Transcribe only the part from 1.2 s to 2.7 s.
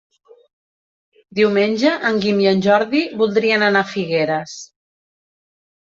Diumenge en Guim i en